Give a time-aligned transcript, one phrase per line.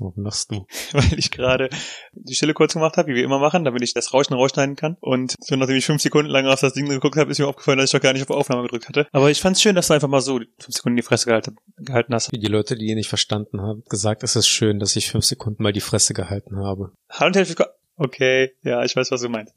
[0.00, 0.66] Warum lachst du?
[0.92, 1.68] weil ich gerade
[2.12, 4.96] die Stille kurz gemacht habe, wie wir immer machen, damit ich das Rauschen rausschneiden kann.
[5.00, 7.78] Und so nachdem ich fünf Sekunden lang auf das Ding geguckt habe, ist mir aufgefallen,
[7.78, 9.06] dass ich doch gar nicht auf Aufnahme gedrückt hatte.
[9.12, 12.14] Aber ich fand's schön, dass du einfach mal so fünf Sekunden die Fresse gehalten, gehalten
[12.14, 12.32] hast.
[12.32, 15.24] Wie die Leute, die ihr nicht verstanden haben, gesagt, es ist schön, dass ich fünf
[15.24, 16.92] Sekunden mal die Fresse gehalten habe.
[17.10, 17.76] Hallo und herzlich willkommen.
[17.96, 19.54] Okay, ja, ich weiß, was du meinst.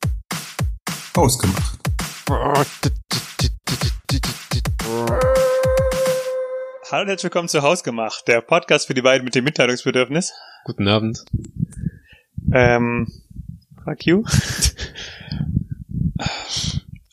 [1.13, 1.79] Ausgemacht.
[6.91, 10.33] Hallo und herzlich willkommen zu Hausgemacht, der Podcast für die beiden mit dem Mitteilungsbedürfnis.
[10.65, 11.23] Guten Abend.
[12.51, 13.09] Ähm,
[13.85, 14.25] fuck you.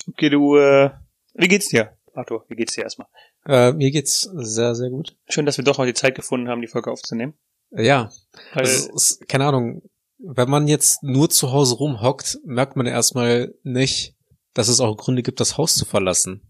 [0.08, 0.90] okay, du, äh,
[1.34, 1.96] wie geht's dir?
[2.12, 3.06] Arthur, wie geht's dir erstmal?
[3.46, 5.16] Äh, mir geht's sehr, sehr gut.
[5.28, 7.34] Schön, dass wir doch mal die Zeit gefunden haben, die Folge aufzunehmen.
[7.70, 8.10] Äh, ja,
[8.54, 9.82] also, es, keine Ahnung,
[10.18, 14.16] wenn man jetzt nur zu Hause rumhockt, merkt man erstmal nicht,
[14.54, 16.42] dass es auch Gründe gibt, das Haus zu verlassen.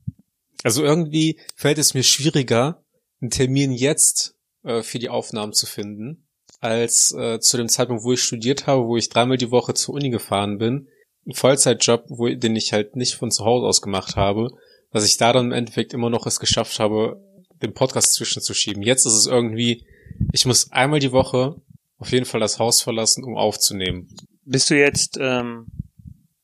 [0.65, 2.83] Also irgendwie fällt es mir schwieriger,
[3.21, 6.29] einen Termin jetzt äh, für die Aufnahmen zu finden,
[6.61, 9.95] als äh, zu dem Zeitpunkt, wo ich studiert habe, wo ich dreimal die Woche zur
[9.95, 10.89] Uni gefahren bin,
[11.27, 14.51] ein Vollzeitjob, wo, den ich halt nicht von zu Hause aus gemacht habe,
[14.93, 17.23] dass ich da dann im Endeffekt immer noch es geschafft habe,
[17.63, 18.83] den Podcast zwischenzuschieben.
[18.83, 19.85] Jetzt ist es irgendwie,
[20.33, 21.61] ich muss einmal die Woche
[21.99, 24.09] auf jeden Fall das Haus verlassen, um aufzunehmen.
[24.45, 25.67] bist du jetzt ähm,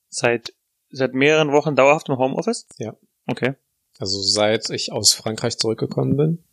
[0.09, 0.53] seit
[0.95, 2.67] seit mehreren Wochen dauerhaft im Homeoffice?
[2.79, 2.97] Ja.
[3.27, 3.55] Okay.
[3.99, 6.45] Also seit ich aus Frankreich zurückgekommen bin,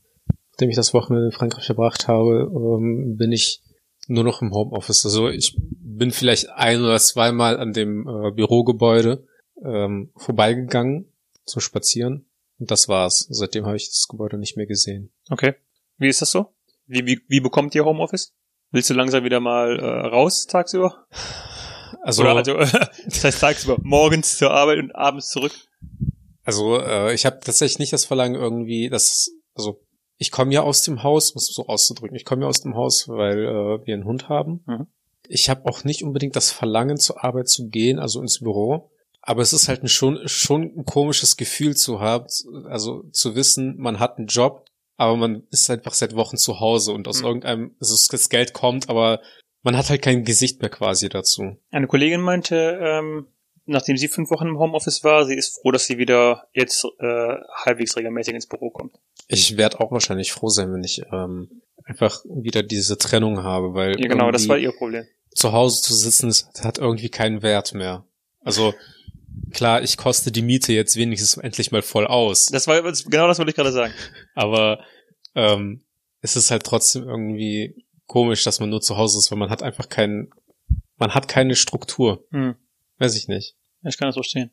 [0.51, 3.61] nachdem ich das Wochenende in Frankreich verbracht habe, ähm, bin ich
[4.07, 5.05] nur noch im Homeoffice.
[5.05, 9.25] Also ich bin vielleicht ein oder zweimal an dem äh, Bürogebäude
[9.63, 11.11] ähm, vorbeigegangen
[11.45, 12.25] zum Spazieren.
[12.59, 13.27] Und das war's.
[13.29, 15.11] Seitdem habe ich das Gebäude nicht mehr gesehen.
[15.29, 15.55] Okay.
[15.97, 16.53] Wie ist das so?
[16.87, 18.33] Wie, wie, wie bekommt ihr Homeoffice?
[18.71, 21.05] Willst du langsam wieder mal äh, raus tagsüber?
[22.01, 22.53] Also, Oder also,
[23.05, 25.51] das heißt tagsüber, morgens zur Arbeit und abends zurück?
[26.43, 29.81] also äh, ich habe tatsächlich nicht das Verlangen irgendwie, dass, also
[30.21, 32.75] ich komme ja aus dem Haus, um es so auszudrücken, ich komme ja aus dem
[32.75, 34.63] Haus, weil äh, wir einen Hund haben.
[34.67, 34.85] Mhm.
[35.27, 38.91] Ich habe auch nicht unbedingt das Verlangen, zur Arbeit zu gehen, also ins Büro.
[39.23, 42.27] Aber es ist halt ein schon, schon ein komisches Gefühl zu haben,
[42.69, 44.65] also zu wissen, man hat einen Job,
[44.95, 47.27] aber man ist einfach seit Wochen zu Hause und aus Mhm.
[47.27, 49.21] irgendeinem, also das Geld kommt, aber
[49.63, 51.57] man hat halt kein Gesicht mehr quasi dazu.
[51.71, 53.25] Eine Kollegin meinte, ähm,
[53.65, 57.35] nachdem sie fünf Wochen im Homeoffice war, sie ist froh, dass sie wieder jetzt äh,
[57.65, 58.95] halbwegs regelmäßig ins Büro kommt.
[59.27, 63.99] Ich werde auch wahrscheinlich froh sein, wenn ich ähm, einfach wieder diese Trennung habe, weil
[63.99, 65.05] Ja, genau, das war ihr Problem.
[65.35, 68.05] zu Hause zu sitzen, das hat irgendwie keinen Wert mehr.
[68.43, 68.73] Also
[69.51, 73.37] klar, ich koste die Miete jetzt wenigstens endlich mal voll aus, Das war genau das
[73.37, 73.93] wollte ich gerade sagen.
[74.35, 74.83] aber
[75.35, 75.85] ähm,
[76.21, 79.63] es ist halt trotzdem irgendwie komisch, dass man nur zu Hause ist, weil man hat
[79.63, 80.31] einfach keinen,
[80.97, 82.25] man hat keine Struktur.
[82.31, 82.55] Hm.
[83.01, 83.57] Weiß ich nicht.
[83.83, 84.51] Ich kann das verstehen.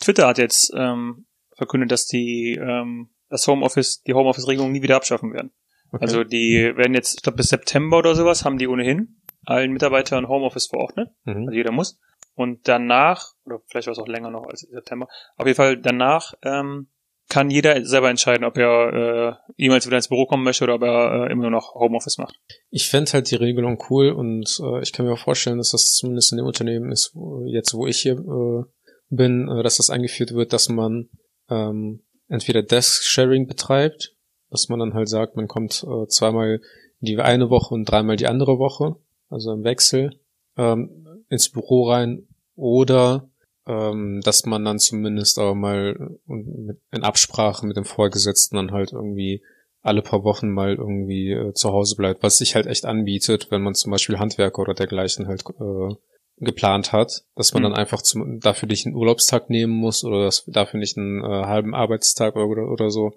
[0.00, 5.32] Twitter hat jetzt ähm, verkündet, dass die ähm, das Homeoffice, die Homeoffice-Regelung nie wieder abschaffen
[5.32, 5.52] werden.
[5.90, 6.02] Okay.
[6.02, 10.26] Also die werden jetzt, ich glaube bis September oder sowas, haben die ohnehin allen Mitarbeitern
[10.26, 11.10] Homeoffice verordnet.
[11.24, 11.48] mhm.
[11.48, 12.00] Also jeder muss.
[12.34, 16.32] Und danach, oder vielleicht war es auch länger noch als September, auf jeden Fall danach
[16.42, 16.88] ähm,
[17.32, 20.82] kann jeder selber entscheiden, ob er äh, jemals wieder ins Büro kommen möchte oder ob
[20.82, 22.38] er äh, immer nur noch Homeoffice macht.
[22.68, 25.94] Ich fände halt die Regelung cool und äh, ich kann mir auch vorstellen, dass das
[25.94, 28.64] zumindest in dem Unternehmen ist, wo, jetzt wo ich hier äh,
[29.08, 31.08] bin, äh, dass das eingeführt wird, dass man
[31.48, 34.14] ähm, entweder Desk-Sharing betreibt,
[34.50, 36.60] dass man dann halt sagt, man kommt äh, zweimal
[37.00, 38.96] die eine Woche und dreimal die andere Woche,
[39.30, 40.20] also im Wechsel,
[40.58, 43.30] ähm, ins Büro rein oder
[43.66, 48.92] ähm, dass man dann zumindest aber mal mit- in Absprache mit dem Vorgesetzten dann halt
[48.92, 49.42] irgendwie
[49.82, 53.62] alle paar Wochen mal irgendwie äh, zu Hause bleibt, was sich halt echt anbietet, wenn
[53.62, 55.94] man zum Beispiel Handwerker oder dergleichen halt äh,
[56.38, 57.66] geplant hat, dass man Mhm.
[57.66, 61.26] dann einfach zum, dafür nicht einen Urlaubstag nehmen muss oder dass dafür nicht einen äh,
[61.46, 63.12] halben Arbeitstag oder, oder so,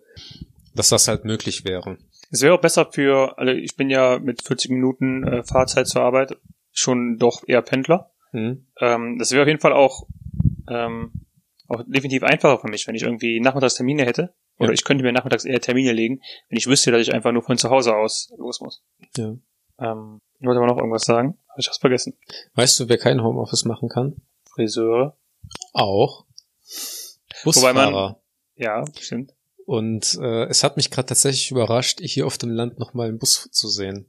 [0.75, 1.97] dass das halt möglich wäre.
[2.31, 6.01] Es wäre auch besser für, also ich bin ja mit 40 Minuten äh, Fahrzeit zur
[6.01, 6.35] Arbeit
[6.71, 8.09] schon doch eher Pendler.
[8.31, 8.65] Hm?
[8.81, 10.07] Ähm, das wäre auf jeden Fall auch,
[10.69, 11.11] ähm,
[11.67, 14.33] auch definitiv einfacher für mich, wenn ich irgendwie nachmittags Termine hätte.
[14.57, 14.73] Oder Ja.
[14.73, 17.57] ich könnte mir nachmittags eher Termine legen, wenn ich wüsste, dass ich einfach nur von
[17.57, 18.83] zu Hause aus los muss.
[19.17, 19.35] Ja.
[19.79, 21.37] Ähm, ich wollte aber noch irgendwas sagen.
[21.49, 22.17] Habe ich was vergessen.
[22.53, 24.15] Weißt du, wer kein Homeoffice machen kann?
[24.53, 25.17] Friseure.
[25.73, 26.25] Auch.
[27.43, 28.21] Wobei man- Busfahrer.
[28.55, 29.34] Ja, stimmt.
[29.65, 33.49] Und äh, es hat mich gerade tatsächlich überrascht, hier auf dem Land nochmal einen Bus
[33.51, 34.07] zu sehen.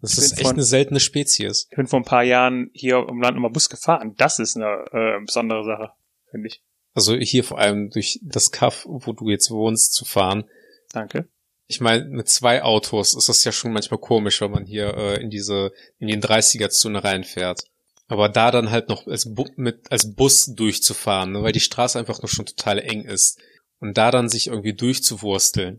[0.00, 1.66] Das Ich ist echt von- eine seltene Spezies.
[1.70, 4.14] Ich bin vor ein paar Jahren hier im Land nochmal Bus gefahren.
[4.16, 5.90] Das ist eine äh, besondere Sache,
[6.30, 6.62] finde ich.
[6.94, 10.44] Also hier vor allem durch das Kaff, wo du jetzt wohnst, zu fahren.
[10.92, 11.28] Danke.
[11.66, 15.20] Ich meine, mit zwei Autos ist das ja schon manchmal komisch, wenn man hier äh,
[15.20, 17.64] in diese in den 30er-Zone reinfährt.
[18.06, 21.98] Aber da dann halt noch als, Bu mit, als Bus durchzufahren, ne, weil die Straße
[21.98, 23.40] einfach nur schon total eng ist.
[23.84, 25.78] Und da dann sich irgendwie durchzuwursteln.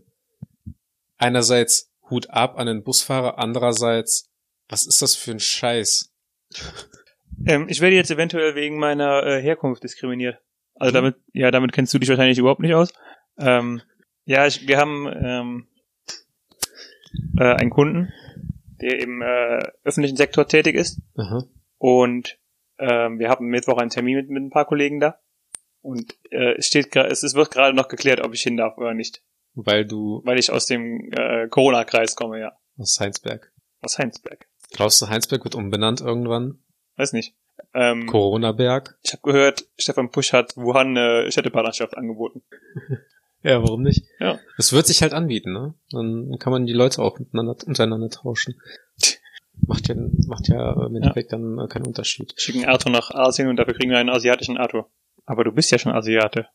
[1.18, 4.30] Einerseits Hut ab an den Busfahrer, andererseits
[4.68, 6.14] Was ist das für ein Scheiß?
[7.44, 10.38] Ähm, ich werde jetzt eventuell wegen meiner äh, Herkunft diskriminiert.
[10.74, 12.94] Also damit, ja, damit kennst du dich wahrscheinlich überhaupt nicht aus.
[13.36, 13.82] Ähm,
[14.24, 15.68] ja, ich, wir haben ähm,
[17.36, 18.10] äh, einen Kunden,
[18.80, 21.02] der im äh, öffentlichen Sektor tätig ist.
[21.16, 21.44] Aha.
[21.76, 22.38] Und
[22.78, 25.18] ähm, wir haben Mittwoch einen Termin mit, mit ein paar Kollegen da.
[25.86, 29.22] Und äh, es steht es, wird gerade noch geklärt, ob ich hin darf oder nicht.
[29.54, 32.58] Weil du Weil ich aus dem äh, Corona-Kreis komme, ja.
[32.76, 33.52] aus Heinsberg.
[33.82, 34.48] Aus Heinsberg.
[34.72, 36.58] Glaubst du, Heinsberg wird umbenannt irgendwann?
[36.96, 37.36] Weiß nicht.
[37.72, 38.98] Ähm, Corona-Berg?
[39.04, 42.42] ich habe gehört, Stefan Pusch hat Wuhan eine Städtepartnerschaft angeboten.
[43.42, 44.04] Ja, warum nicht?
[44.18, 44.40] Ja.
[44.58, 45.74] Es wird sich halt anbieten, ne?
[45.92, 48.60] Dann kann man die Leute auch miteinander, untereinander tauschen.
[49.60, 49.94] Macht ja,
[50.26, 52.34] macht ja im Endeffekt dann äh, keinen Unterschied.
[52.36, 54.90] Schicken Arthur nach Asien und dafür kriegen wir einen asiatischen Arthur.
[55.26, 56.48] Aber du bist ja schon Asiate.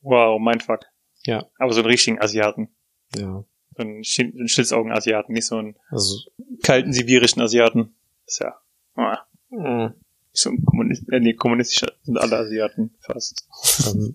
[0.00, 0.86] Wow, mein Fuck.
[1.24, 1.44] Ja.
[1.58, 2.68] Aber so einen richtigen Asiaten.
[3.14, 3.44] Ja.
[3.76, 6.16] So einen, Sch- einen Schlitzaugen-Asiaten, nicht so einen Also,
[6.62, 7.94] kalten sibirischen Asiaten.
[8.26, 8.54] ist ja,
[8.96, 9.18] ah,
[9.50, 9.94] mh,
[10.32, 13.46] so ein Kommunist, äh, nee, kommunistischer sind alle Asiaten fast.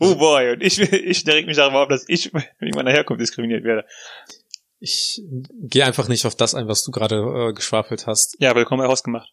[0.00, 3.62] Oh boy, und ich, ich reg mich darüber auf, dass ich wegen meiner Herkunft diskriminiert
[3.62, 3.86] werde.
[4.80, 5.22] ich
[5.60, 8.34] gehe einfach nicht auf das ein, was du gerade äh, geschwafelt hast.
[8.40, 9.32] Ja, willkommen bei Hausgemacht.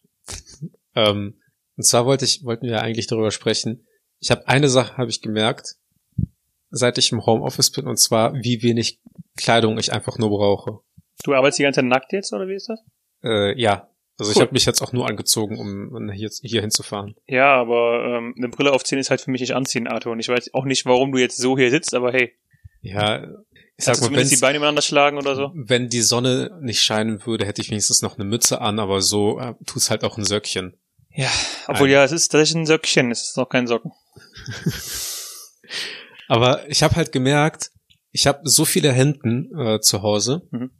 [0.94, 1.42] Ähm,
[1.78, 3.86] und zwar wollte ich, wollten wir ja eigentlich darüber sprechen.
[4.20, 5.76] Ich habe eine Sache habe ich gemerkt,
[6.70, 9.00] seit ich im Homeoffice bin, und zwar, wie wenig
[9.38, 10.80] Kleidung ich einfach nur brauche.
[11.24, 12.80] Du arbeitest die ganze Zeit nackt jetzt, oder wie ist das?
[13.24, 13.90] Äh, ja.
[14.20, 14.44] Also ich Cool.
[14.44, 17.16] habe mich jetzt auch nur angezogen, um hier, hier hinzufahren.
[17.28, 20.12] Ja, aber ähm, eine Brille aufziehen ist halt für mich nicht anziehen, Arthur.
[20.12, 22.34] Und ich weiß auch nicht, warum du jetzt so hier sitzt, aber hey,
[22.82, 23.24] Ja,
[23.78, 25.52] ich sag mal, zumindest die Beine übereinander schlagen oder so?
[25.54, 29.40] wenn die Sonne nicht scheinen würde, hätte ich wenigstens noch eine Mütze an, aber so
[29.40, 30.76] äh, tut's halt auch ein Söckchen.
[31.20, 31.32] Ja,
[31.68, 31.94] obwohl Nein.
[31.96, 33.92] ja, es ist tatsächlich ein Söckchen, es ist noch kein Socken.
[36.28, 37.72] Aber ich habe halt gemerkt,
[38.12, 40.72] ich habe so viele Hemden äh, zu Hause, Mhm.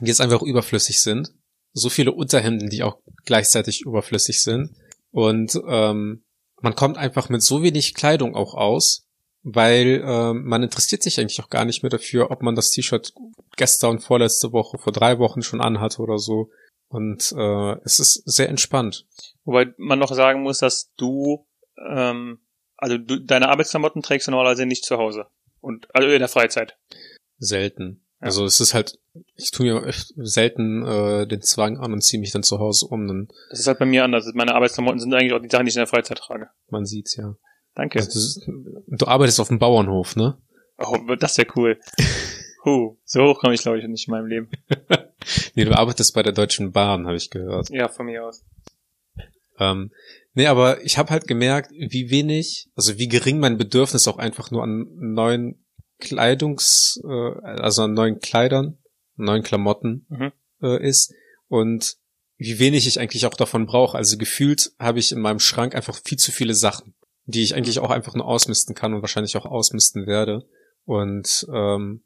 [0.00, 1.32] die jetzt einfach überflüssig sind.
[1.74, 4.74] So viele Unterhemden, die auch gleichzeitig überflüssig sind.
[5.10, 6.24] Und ähm,
[6.60, 9.04] man kommt einfach mit so wenig Kleidung auch aus,
[9.42, 13.12] weil ähm, man interessiert sich eigentlich auch gar nicht mehr dafür, ob man das T-Shirt
[13.56, 16.50] gestern, vorletzte Woche, vor drei Wochen schon anhatte oder so.
[16.88, 19.06] Und äh, es ist sehr entspannt.
[19.44, 21.46] Wobei man noch sagen muss, dass du,
[21.88, 22.40] ähm,
[22.76, 25.26] also du, deine Arbeitsklamotten trägst du normalerweise nicht zu Hause.
[25.60, 26.76] Und also in der Freizeit.
[27.38, 28.04] selten.
[28.20, 28.26] Ja.
[28.26, 28.98] Also es ist halt,
[29.34, 33.06] ich tue mir selten äh, den Zwang an und ziehe mich dann zu Hause um,
[33.08, 34.30] dann Das ist halt bei mir anders.
[34.34, 36.50] Meine Arbeitsklamotten sind eigentlich auch die Sachen, die ich in der Freizeit trage.
[36.70, 37.34] man sieht's ja.
[37.74, 37.98] Danke.
[37.98, 40.38] Also, ist, du arbeitest auf dem Bauernhof, ne?
[40.78, 41.80] Oh, das wäre cool.
[42.64, 44.50] Huh, so hoch komme ich, glaube ich, nicht in meinem Leben.
[45.54, 47.70] Nee, du arbeitest bei der Deutschen Bahn, habe ich gehört.
[47.70, 48.44] Ja, von mir aus.
[49.58, 49.92] Ähm,
[50.34, 54.50] nee, aber ich habe halt gemerkt, wie wenig, also wie gering mein Bedürfnis auch einfach
[54.50, 55.64] nur an neuen
[55.98, 58.78] Kleidungs, äh, also an neuen Kleidern,
[59.16, 60.32] neuen Klamotten Mhm.
[60.62, 61.12] äh, ist
[61.48, 61.96] und
[62.38, 63.96] wie wenig ich eigentlich auch davon brauche.
[63.96, 66.94] Also gefühlt habe ich in meinem Schrank einfach viel zu viele Sachen,
[67.24, 70.48] die ich eigentlich auch einfach nur ausmisten kann und wahrscheinlich auch ausmisten werde.
[70.84, 72.02] Und ähm,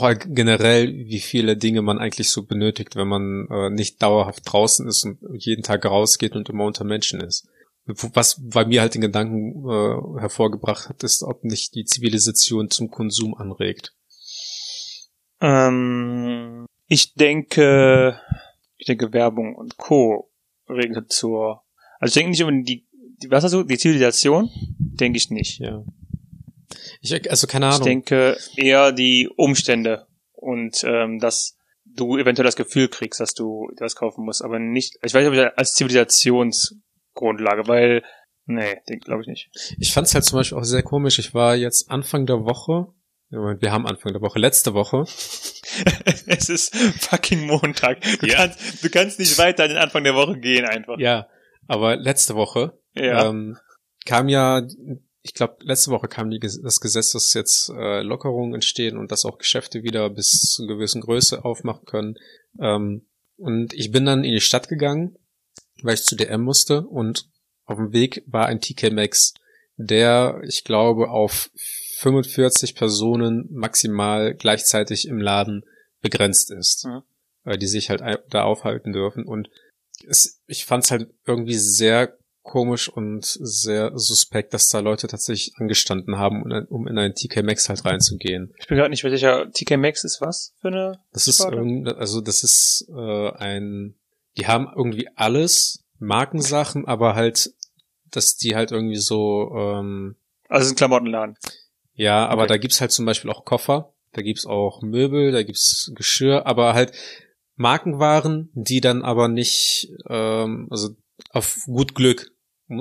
[0.00, 4.86] auch generell, wie viele Dinge man eigentlich so benötigt, wenn man äh, nicht dauerhaft draußen
[4.88, 7.48] ist und jeden Tag rausgeht und immer unter Menschen ist.
[7.86, 12.90] Was bei mir halt den Gedanken äh, hervorgebracht hat, ist, ob nicht die Zivilisation zum
[12.90, 13.94] Konsum anregt.
[15.40, 18.20] Ähm, ich denke,
[18.76, 20.30] ich denke Werbung und Co.
[20.68, 21.62] regelt zur,
[22.00, 22.86] also ich denke nicht um die,
[23.22, 24.50] die was hast du, die Zivilisation?
[24.78, 25.60] Denke ich nicht.
[25.60, 25.84] Ja.
[27.00, 27.84] Ich, also keine Ich Ahnung.
[27.86, 33.94] denke eher die Umstände und ähm, dass du eventuell das Gefühl kriegst, dass du das
[33.96, 38.02] kaufen musst, aber nicht, ich weiß nicht, ob ich als Zivilisationsgrundlage, weil,
[38.46, 39.50] nee, glaube ich nicht.
[39.78, 41.18] Ich fand es halt zum Beispiel auch sehr komisch.
[41.18, 42.88] Ich war jetzt Anfang der Woche,
[43.30, 45.02] wir haben Anfang der Woche, letzte Woche.
[46.26, 48.00] es ist fucking Montag.
[48.20, 48.36] Du, Ja.
[48.36, 50.98] kannst, du kannst nicht weiter an den Anfang der Woche gehen einfach.
[50.98, 51.28] Ja,
[51.66, 53.28] aber letzte Woche Ja.
[53.28, 53.56] ähm,
[54.04, 54.62] kam ja,
[55.26, 59.24] ich glaube, letzte Woche kam die, das Gesetz, dass jetzt äh, Lockerungen entstehen und dass
[59.24, 62.14] auch Geschäfte wieder bis zu einer gewissen Größe aufmachen können.
[62.60, 63.06] Ähm,
[63.36, 65.16] und ich bin dann in die Stadt gegangen,
[65.82, 67.28] weil ich zu DM musste und
[67.64, 69.34] auf dem Weg war ein TK Maxx,
[69.76, 71.50] der, ich glaube, auf
[71.96, 75.64] 45 Personen maximal gleichzeitig im Laden
[76.00, 77.02] begrenzt ist, Mhm.
[77.44, 79.24] äh, die sich halt da aufhalten dürfen.
[79.24, 79.50] Und
[80.06, 82.16] es, ich fand es halt irgendwie sehr
[82.46, 87.68] komisch und sehr suspekt, dass da Leute tatsächlich angestanden haben, um- in ein TK Maxx
[87.68, 88.54] halt reinzugehen.
[88.58, 91.00] Ich bin gerade nicht sicher, TK Maxx ist was für eine?
[91.12, 93.94] Das ist irgend, also das ist äh, ein,
[94.38, 97.52] die haben irgendwie alles Markensachen, aber halt,
[98.10, 100.16] dass die halt irgendwie so, ähm,
[100.48, 101.36] Also es ist ein Klamottenladen.
[101.94, 102.48] ja, aber Okay.
[102.54, 106.74] da gibt's halt zum Beispiel auch Koffer, da gibt's auch Möbel, da gibt's Geschirr, aber
[106.74, 106.92] halt
[107.56, 110.90] Markenwaren, die dann aber nicht, ähm, also
[111.30, 112.30] auf gut Glück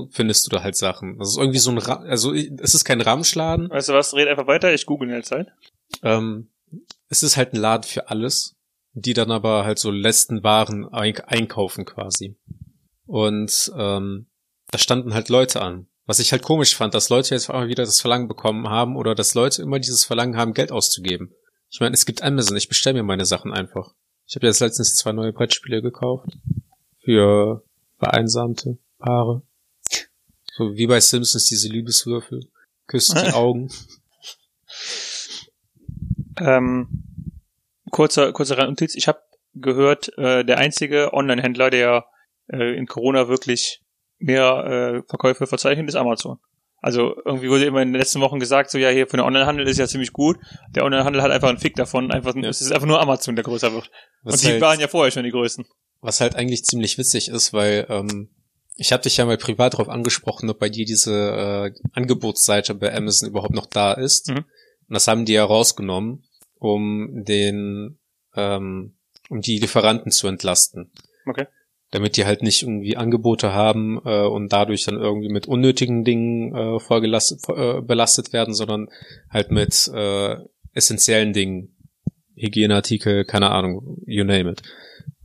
[0.09, 1.17] findest du da halt Sachen.
[1.19, 3.69] Das ist irgendwie so ein, Ra also es ist kein Ramschladen.
[3.69, 5.47] Weißt du was, red einfach weiter, ich google in der Zeit.
[6.01, 6.49] Ähm,
[7.09, 8.55] es ist halt ein Laden für alles,
[8.93, 12.37] die dann aber halt so letzten Waren ein einkaufen quasi.
[13.05, 14.27] Und ähm,
[14.71, 15.87] da standen halt Leute an.
[16.07, 19.15] Was ich halt komisch fand, dass Leute jetzt auch wieder das Verlangen bekommen haben oder
[19.15, 21.33] dass Leute immer dieses Verlangen haben, Geld auszugeben.
[21.69, 23.93] Ich meine, es gibt Amazon, ich bestelle mir meine Sachen einfach.
[24.27, 26.37] Ich habe jetzt letztens zwei neue Brettspiele gekauft
[27.03, 27.63] für
[27.97, 29.41] vereinsamte Paare.
[30.57, 32.47] So wie bei Simpsons diese Liebeswürfel.
[32.88, 33.69] Küsst die Augen.
[36.39, 36.88] Ähm,
[37.91, 38.95] kurzer, kurzer Notiz.
[38.95, 39.19] Ich habe
[39.53, 42.05] gehört, äh, der einzige Online-Händler, der
[42.47, 43.81] äh, in Corona wirklich
[44.17, 46.39] mehr äh, Verkäufe verzeichnet, ist Amazon.
[46.81, 49.67] Also irgendwie wurde immer in den letzten Wochen gesagt, so ja, hier für den Onlinehandel
[49.67, 50.38] ist ja ziemlich gut.
[50.69, 52.12] Der Onlinehandel hat einfach einen Fick davon.
[52.12, 52.47] Einfach, ja.
[52.47, 53.89] Es ist einfach nur Amazon, der größer wird.
[54.24, 55.65] Was Und die halt, waren ja vorher schon die größten.
[56.01, 58.29] Was halt eigentlich ziemlich witzig ist, weil ähm,
[58.75, 62.94] ich habe dich ja mal privat darauf angesprochen, ob bei dir diese äh, Angebotsseite bei
[62.96, 64.29] Amazon überhaupt noch da ist.
[64.29, 64.38] Mhm.
[64.38, 66.24] Und das haben die ja rausgenommen,
[66.60, 67.98] um den,
[68.36, 68.94] ähm,
[69.29, 70.91] um die Lieferanten zu entlasten.
[71.25, 71.48] Okay.
[71.91, 76.53] Damit die halt nicht irgendwie Angebote haben äh, und dadurch dann irgendwie mit unnötigen Dingen
[76.53, 78.89] äh, vorgelastet, äh, belastet werden, sondern
[79.29, 80.36] halt mit äh,
[80.74, 81.72] essentiellen Dingen.
[82.36, 84.62] Hygieneartikel, keine Ahnung, you name it.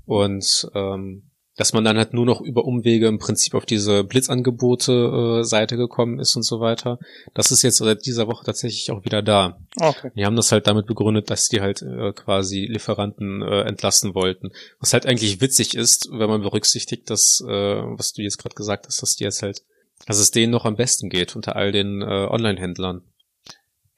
[0.06, 1.29] Und ähm,
[1.60, 5.76] dass man dann halt nur noch über Umwege im Prinzip auf diese Blitzangebote äh, Seite
[5.76, 6.98] gekommen ist und so weiter.
[7.34, 9.58] Das ist jetzt seit dieser Woche tatsächlich auch wieder da.
[9.78, 10.10] Okay.
[10.16, 14.52] Die haben das halt damit begründet, dass die halt äh, quasi Lieferanten äh, entlassen wollten.
[14.78, 18.86] Was halt eigentlich witzig ist, wenn man berücksichtigt, dass, äh, was du jetzt gerade gesagt
[18.86, 19.60] hast, dass die jetzt halt,
[20.06, 23.02] dass es denen noch am besten geht unter all den äh, Online-Händlern.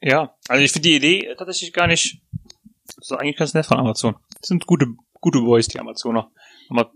[0.01, 2.19] Ja, also ich finde die Idee tatsächlich gar nicht
[2.99, 4.15] so eigentlich ganz nett von Amazon.
[4.41, 4.87] Das sind gute,
[5.21, 6.29] gute Boys, die Amazoner.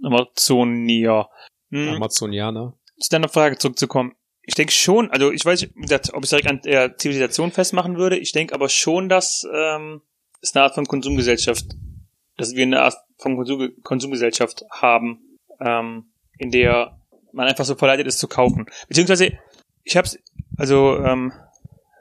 [0.03, 1.27] Amazonier.
[1.69, 1.95] Hm.
[1.95, 2.77] Amazonianer.
[2.99, 4.13] Zu deiner Frage zurückzukommen.
[4.41, 7.97] Ich denke schon, also ich weiß nicht, ob ich es direkt an der Zivilisation festmachen
[7.97, 8.17] würde.
[8.17, 10.01] Ich denke aber schon, dass ähm,
[10.41, 11.65] es eine Art von Konsumgesellschaft,
[12.37, 16.97] dass wir eine Art von Konsum Konsumgesellschaft haben, ähm, in der
[17.33, 18.65] man einfach so verleitet ist zu kaufen.
[18.87, 19.37] Beziehungsweise,
[19.83, 20.17] ich hab's,
[20.57, 21.33] also ähm,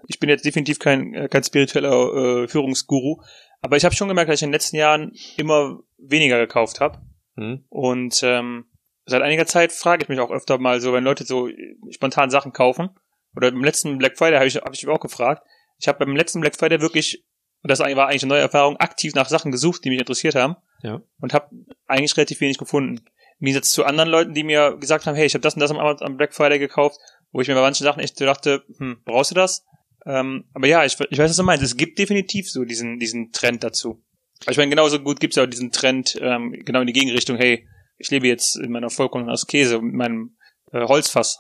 [0.07, 3.23] ich bin jetzt definitiv kein, äh, kein spiritueller äh, Führungsguru,
[3.61, 7.01] aber ich habe schon gemerkt, dass ich in den letzten Jahren immer weniger gekauft habe.
[7.37, 7.65] Mhm.
[7.69, 8.67] Und ähm,
[9.05, 11.49] seit einiger Zeit frage ich mich auch öfter mal so, wenn Leute so
[11.91, 12.91] spontan Sachen kaufen.
[13.37, 15.47] Oder beim letzten Black Friday habe ich, hab ich mich auch gefragt.
[15.79, 17.25] Ich habe beim letzten Black Friday wirklich,
[17.63, 20.57] und das war eigentlich eine neue Erfahrung, aktiv nach Sachen gesucht, die mich interessiert haben.
[20.83, 21.03] Ja.
[21.21, 21.51] Und habe
[21.87, 23.05] eigentlich relativ wenig gefunden.
[23.39, 25.71] Im Gegensatz zu anderen Leuten, die mir gesagt haben, hey, ich habe das und das
[25.71, 26.99] am, am Black Friday gekauft,
[27.33, 29.67] wo ich mir bei manchen Sachen echt dachte, hm, brauchst du das?
[30.07, 31.65] Ähm, aber ja, ich, ich weiß, was du meinst.
[31.65, 34.03] Es gibt definitiv so diesen, diesen Trend dazu.
[34.49, 37.37] Ich meine, genauso gut gibt es ja auch diesen Trend, ähm, genau in die Gegenrichtung,
[37.37, 37.67] hey,
[37.99, 40.37] ich lebe jetzt in meiner vollkommenen Askese mit meinem
[40.73, 41.39] äh, Holzfass.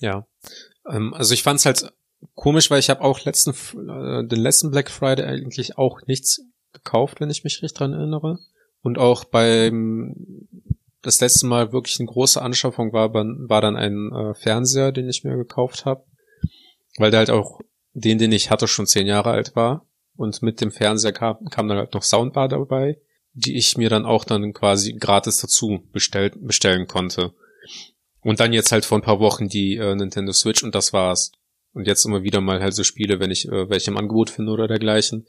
[0.00, 0.26] Ja.
[0.88, 1.92] Ähm, also ich fand's halt
[2.34, 6.40] komisch, weil ich habe auch letzten äh, den letzten Black Friday eigentlich auch nichts
[6.72, 8.38] gekauft, wenn ich mich recht dran erinnere.
[8.80, 10.14] Und auch beim
[11.02, 15.24] das letzte Mal wirklich eine große Anschaffung war, war dann ein äh, Fernseher, den ich
[15.24, 16.04] mir gekauft habe.
[16.96, 17.60] Weil der halt auch
[17.92, 19.87] den, den ich hatte, schon zehn Jahre alt war.
[20.18, 22.98] Und mit dem Fernseher kam, kam dann halt noch Soundbar dabei,
[23.34, 27.34] die ich mir dann auch dann quasi gratis dazu bestellt, bestellen konnte.
[28.22, 31.30] Und dann jetzt halt vor ein paar Wochen die äh, Nintendo Switch und das war's.
[31.72, 34.50] Und jetzt immer wieder mal halt so Spiele, wenn ich äh, welche im Angebot finde
[34.50, 35.28] oder dergleichen.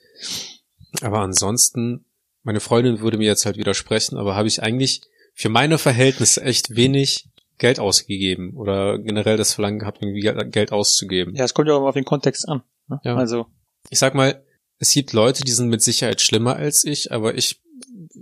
[1.01, 2.05] Aber ansonsten,
[2.41, 5.01] meine Freundin würde mir jetzt halt widersprechen, aber habe ich eigentlich
[5.35, 7.29] für meine Verhältnisse echt wenig
[7.59, 11.35] Geld ausgegeben oder generell das Verlangen gehabt, irgendwie Geld auszugeben.
[11.35, 12.63] Ja, es kommt ja auch immer auf den Kontext an.
[12.87, 12.99] Ne?
[13.03, 13.15] Ja.
[13.15, 13.45] Also.
[13.91, 14.43] Ich sag mal,
[14.79, 17.61] es gibt Leute, die sind mit Sicherheit schlimmer als ich, aber ich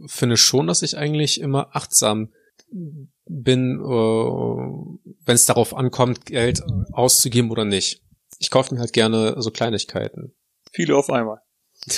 [0.08, 2.34] finde schon, dass ich eigentlich immer achtsam
[3.26, 6.62] bin, äh, wenn es darauf ankommt, Geld
[6.92, 8.02] auszugeben oder nicht.
[8.40, 10.34] Ich kaufe mir halt gerne so Kleinigkeiten.
[10.74, 11.42] Viele auf einmal.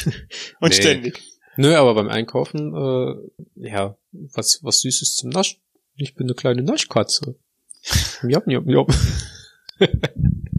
[0.60, 0.74] Und nee.
[0.74, 1.22] ständig.
[1.56, 5.60] Nö, aber beim Einkaufen, äh, ja, was, was Süßes zum Naschen.
[5.96, 7.36] Ich bin eine kleine Naschkatze.
[8.24, 8.94] Jop, jop, jop.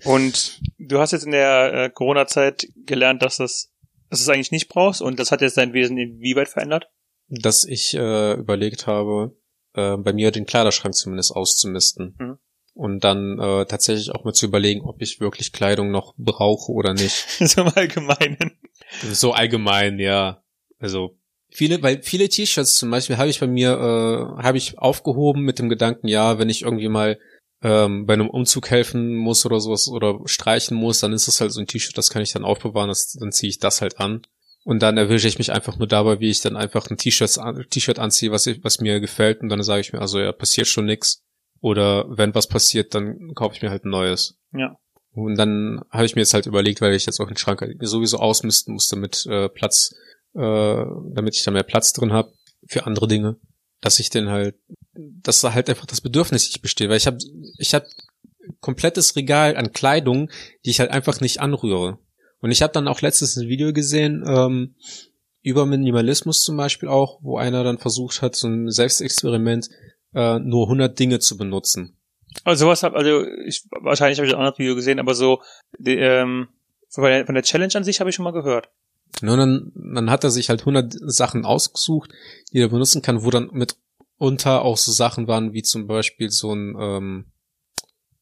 [0.04, 3.69] Und du hast jetzt in der äh, Corona-Zeit gelernt, dass das
[4.10, 6.90] dass du es eigentlich nicht brauchst und das hat jetzt dein Wesen inwieweit verändert?
[7.28, 9.36] Dass ich äh, überlegt habe,
[9.74, 12.16] äh, bei mir den Kleiderschrank zumindest auszumisten.
[12.18, 12.38] Mhm.
[12.74, 16.94] Und dann äh, tatsächlich auch mal zu überlegen, ob ich wirklich Kleidung noch brauche oder
[16.94, 17.26] nicht.
[17.38, 18.58] so im Allgemeinen.
[19.12, 20.42] So allgemein, ja.
[20.78, 21.18] Also
[21.50, 25.58] viele, weil viele T-Shirts zum Beispiel habe ich bei mir, äh, habe ich aufgehoben mit
[25.58, 27.18] dem Gedanken, ja, wenn ich irgendwie mal
[27.62, 31.52] ähm, bei einem Umzug helfen muss oder sowas oder streichen muss, dann ist das halt
[31.52, 34.22] so ein T-Shirt, das kann ich dann aufbewahren, das, dann ziehe ich das halt an.
[34.64, 37.38] Und dann erwische ich mich einfach nur dabei, wie ich dann einfach ein T-Shirt
[37.70, 39.40] T-Shirt anziehe, was, ich, was mir gefällt.
[39.40, 41.22] Und dann sage ich mir, also ja, passiert schon nix.
[41.60, 44.38] Oder wenn was passiert, dann kaufe ich mir halt ein neues.
[44.52, 44.76] Ja.
[45.12, 47.76] Und dann habe ich mir jetzt halt überlegt, weil ich jetzt auch den Schrank halt
[47.80, 49.94] sowieso ausmisten musste mit äh, Platz,
[50.34, 52.32] äh, damit ich da mehr Platz drin habe
[52.66, 53.36] für andere Dinge,
[53.80, 54.56] dass ich den halt,
[55.22, 57.18] dass da halt einfach das Bedürfnis nicht besteht, weil ich habe
[57.58, 57.86] ich habe
[58.60, 60.30] komplettes Regal an Kleidung,
[60.64, 61.98] die ich halt einfach nicht anrühre.
[62.40, 64.74] Und ich habe dann auch letztens ein Video gesehen ähm,
[65.42, 69.68] über Minimalismus zum Beispiel auch, wo einer dann versucht hat, so ein Selbstexperiment,
[70.14, 71.96] äh, nur 100 Dinge zu benutzen.
[72.44, 75.42] Also sowas hab, also ich wahrscheinlich habe ich ein anderes Video gesehen, aber so
[75.78, 76.48] die, ähm,
[76.88, 78.70] von der, von der Challenge an sich habe ich schon mal gehört.
[79.22, 82.10] Nur dann, dann hat er sich halt 100 Sachen ausgesucht,
[82.52, 83.50] die er benutzen kann, wo dann
[84.20, 87.32] mitunter auch so Sachen waren, wie zum Beispiel so ein ähm,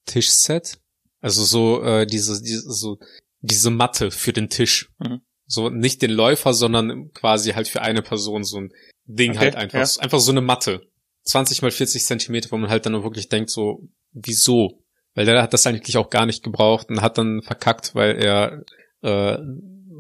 [0.06, 0.78] Tischset.
[1.20, 2.98] Also so äh, diese, diese so
[3.40, 4.90] diese Matte für den Tisch.
[4.98, 5.20] Mhm.
[5.46, 8.72] So nicht den Läufer, sondern quasi halt für eine Person so ein
[9.06, 9.78] Ding okay, halt einfach.
[9.78, 10.02] Ja.
[10.02, 10.82] Einfach so eine Matte.
[11.24, 14.82] 20 mal 40 Zentimeter, wo man halt dann wirklich denkt, so, wieso?
[15.14, 18.62] Weil der hat das eigentlich auch gar nicht gebraucht und hat dann verkackt, weil er
[19.02, 19.38] äh,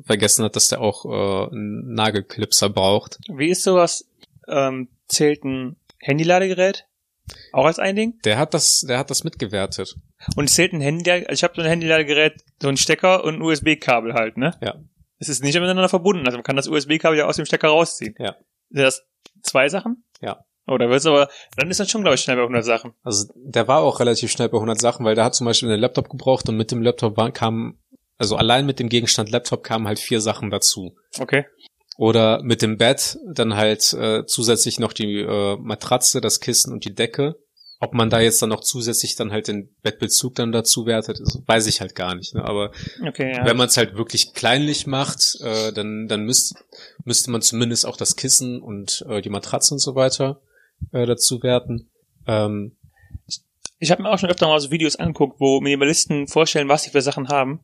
[0.04, 3.18] vergessen hat, dass der auch äh, einen Nagelklipser braucht.
[3.28, 4.08] Wie ist sowas?
[4.46, 6.86] Ähm, zählt ein Handyladegerät
[7.52, 8.18] auch als ein Ding?
[8.24, 9.96] Der hat das, der hat das mitgewertet.
[10.36, 13.36] Und es zählt ein Handy, also ich habe so ein Handyladegerät, so ein Stecker und
[13.36, 14.52] ein USB-Kabel halt, ne?
[14.60, 14.76] Ja.
[15.18, 18.14] Es ist nicht miteinander verbunden, also man kann das USB-Kabel ja aus dem Stecker rausziehen.
[18.18, 18.36] Ja.
[18.70, 19.06] Sind das
[19.42, 20.04] zwei Sachen?
[20.20, 20.44] Ja.
[20.66, 22.92] Oh, da wird's aber, dann ist das schon, glaube ich, schnell bei 100 Sachen.
[23.02, 25.80] Also der war auch relativ schnell bei 100 Sachen, weil der hat zum Beispiel einen
[25.80, 27.78] Laptop gebraucht und mit dem Laptop war, kam,
[28.18, 30.94] also allein mit dem Gegenstand Laptop kamen halt vier Sachen dazu.
[31.18, 31.46] Okay.
[31.98, 36.84] Oder mit dem Bett dann halt äh, zusätzlich noch die äh, Matratze, das Kissen und
[36.84, 37.34] die Decke.
[37.80, 41.66] Ob man da jetzt dann noch zusätzlich dann halt den Bettbezug dann dazu wertet, weiß
[41.66, 42.36] ich halt gar nicht.
[42.36, 42.44] Ne?
[42.44, 42.70] Aber
[43.04, 43.44] okay, ja.
[43.44, 46.54] wenn man es halt wirklich kleinlich macht, äh, dann, dann müsst,
[47.04, 50.40] müsste man zumindest auch das Kissen und äh, die Matratze und so weiter
[50.92, 51.90] äh, dazu werten.
[52.28, 52.76] Ähm,
[53.80, 56.90] ich habe mir auch schon öfter mal so Videos angeguckt, wo Minimalisten vorstellen, was sie
[56.90, 57.58] für Sachen haben.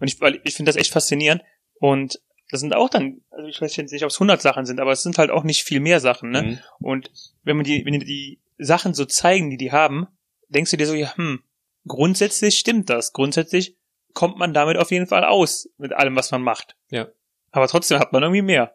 [0.00, 1.40] Und ich, weil ich finde das echt faszinierend.
[1.80, 4.80] Und das sind auch dann, also ich weiß jetzt nicht, ob es 100 Sachen sind,
[4.80, 6.42] aber es sind halt auch nicht viel mehr Sachen, ne?
[6.42, 6.58] Mhm.
[6.80, 7.10] Und
[7.42, 10.06] wenn man die, wenn die, die Sachen so zeigen, die die haben,
[10.48, 11.42] denkst du dir so, ja, hm,
[11.86, 13.12] grundsätzlich stimmt das.
[13.12, 13.76] Grundsätzlich
[14.12, 16.76] kommt man damit auf jeden Fall aus, mit allem, was man macht.
[16.90, 17.08] Ja.
[17.50, 18.74] Aber trotzdem hat man irgendwie mehr.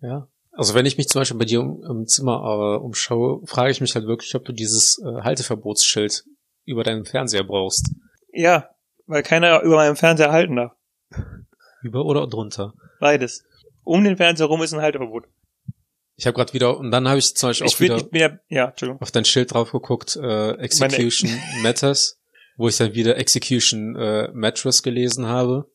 [0.00, 0.28] Ja.
[0.52, 3.80] Also wenn ich mich zum Beispiel bei dir um, im Zimmer äh, umschaue, frage ich
[3.80, 6.24] mich halt wirklich, ob du dieses äh, Halteverbotsschild
[6.64, 7.90] über deinen Fernseher brauchst.
[8.32, 8.70] Ja,
[9.06, 10.72] weil keiner über meinem Fernseher halten darf.
[11.82, 12.74] Über oder drunter?
[13.00, 13.44] Beides.
[13.82, 15.26] Um den Fernseher rum ist ein Halteverbot.
[16.16, 18.74] Ich habe gerade wieder, und dann habe ich zum Beispiel ich auch wieder, bin ja,
[19.00, 21.30] auf dein Schild drauf geguckt, äh, Execution
[21.62, 22.20] Matters,
[22.58, 25.70] wo ich dann wieder Execution äh, Mattress gelesen habe.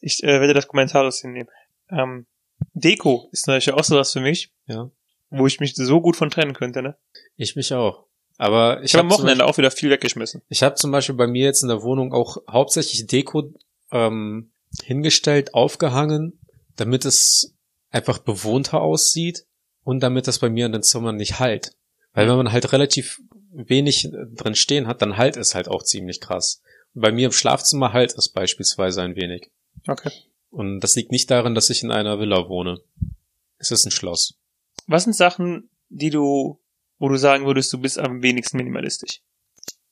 [0.00, 1.48] Ich äh, werde das Kommentarlos hinnehmen.
[1.88, 2.26] Ähm,
[2.74, 4.52] Deko ist natürlich auch sowas für mich.
[4.66, 4.90] Ja.
[5.30, 6.96] Wo ich mich so gut von trennen könnte, ne?
[7.36, 8.06] Ich mich auch.
[8.38, 10.42] Aber ich, ich habe am Wochenende Beispiel, auch wieder viel weggeschmissen.
[10.48, 13.52] Ich habe zum Beispiel bei mir jetzt in der Wohnung auch hauptsächlich Deko
[13.92, 14.50] ähm,
[14.82, 16.39] hingestellt, aufgehangen,
[16.76, 17.54] damit es
[17.90, 19.46] einfach bewohnter aussieht
[19.84, 21.72] und damit das bei mir in den Zimmern nicht halt.
[22.12, 23.20] Weil wenn man halt relativ
[23.52, 26.62] wenig drin stehen hat, dann halt es halt auch ziemlich krass.
[26.94, 29.50] Und bei mir im Schlafzimmer halt es beispielsweise ein wenig.
[29.86, 30.10] Okay.
[30.50, 32.80] Und das liegt nicht daran, dass ich in einer Villa wohne.
[33.58, 34.34] Es ist ein Schloss.
[34.86, 36.60] Was sind Sachen, die du,
[36.98, 39.22] wo du sagen würdest, du bist am wenigsten minimalistisch?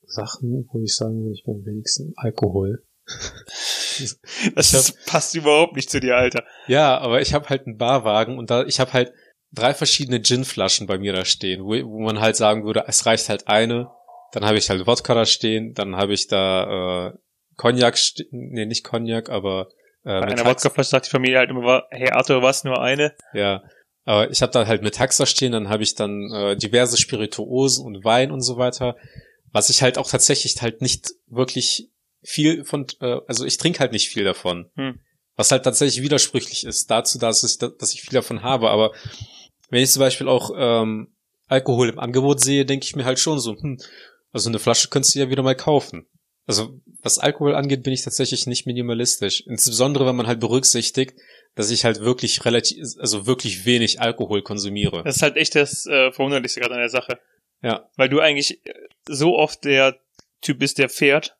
[0.05, 2.83] Sachen, wo ich sagen würde, ich bin am wenigsten Alkohol.
[4.55, 6.43] das hab, passt überhaupt nicht zu dir, Alter.
[6.67, 9.13] Ja, aber ich habe halt einen Barwagen und da ich habe halt
[9.51, 13.29] drei verschiedene Ginflaschen bei mir da stehen, wo, wo man halt sagen würde, es reicht
[13.29, 13.89] halt eine.
[14.31, 17.13] Dann habe ich halt Wodka da stehen, dann habe ich da äh,
[17.55, 17.97] Cognac,
[18.31, 19.69] nee, nicht Cognac, aber
[20.03, 23.15] äh, Bei einer Wodkaflasche sagt die Familie halt immer, hey Arthur, was, nur eine?
[23.33, 23.63] Ja,
[24.05, 27.85] aber ich habe da halt mit Taxa stehen, dann habe ich dann äh, diverse Spirituosen
[27.85, 28.95] und Wein und so weiter,
[29.51, 31.89] was ich halt auch tatsächlich halt nicht wirklich
[32.21, 34.69] viel von, äh, also ich trinke halt nicht viel davon.
[34.75, 34.99] Hm.
[35.35, 38.69] Was halt tatsächlich widersprüchlich ist dazu, dass ich, dass ich viel davon habe.
[38.69, 38.93] Aber
[39.69, 41.13] wenn ich zum Beispiel auch ähm,
[41.47, 43.77] Alkohol im Angebot sehe, denke ich mir halt schon so, hm,
[44.31, 46.07] also eine Flasche könntest du ja wieder mal kaufen.
[46.45, 49.41] Also was Alkohol angeht, bin ich tatsächlich nicht minimalistisch.
[49.45, 51.15] Insbesondere, wenn man halt berücksichtigt,
[51.55, 55.03] dass ich halt wirklich relativ, also wirklich wenig Alkohol konsumiere.
[55.03, 57.19] Das ist halt echt das äh, Verwunderlichste gerade an der Sache.
[57.61, 57.89] Ja.
[57.97, 58.61] Weil du eigentlich
[59.07, 59.99] so oft der
[60.41, 61.37] Typ bist, der fährt.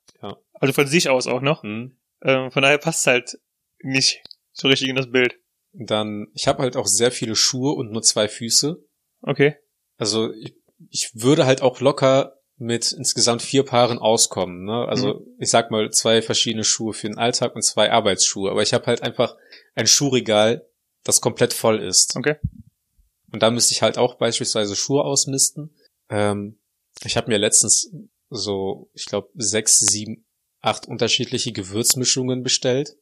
[0.60, 1.64] Also von sich aus auch noch.
[1.64, 1.98] Mhm.
[2.22, 3.40] Ähm, von daher passt halt
[3.82, 5.40] nicht so richtig in das Bild.
[5.72, 8.84] Dann, ich habe halt auch sehr viele Schuhe und nur zwei Füße.
[9.22, 9.56] Okay.
[9.98, 10.56] Also ich,
[10.90, 14.66] ich würde halt auch locker mit insgesamt vier Paaren auskommen.
[14.66, 14.86] Ne?
[14.88, 15.36] Also mhm.
[15.40, 18.52] ich sag mal zwei verschiedene Schuhe für den Alltag und zwei Arbeitsschuhe.
[18.52, 19.38] Aber ich habe halt einfach
[19.76, 20.68] ein Schuhregal
[21.04, 22.18] das komplett voll ist.
[22.18, 22.36] Okay.
[23.32, 25.76] Und da müsste ich halt auch beispielsweise Schuhe ausmisten.
[26.10, 26.60] Ähm,
[27.04, 27.92] ich habe mir letztens
[28.30, 30.26] so, ich glaube, sechs, sieben,
[30.62, 32.96] acht unterschiedliche Gewürzmischungen bestellt.